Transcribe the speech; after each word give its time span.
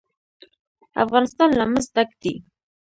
افغانستان 1.03 1.49
له 1.59 1.65
مس 1.71 1.85
ډک 1.95 2.09
دی. 2.21 2.33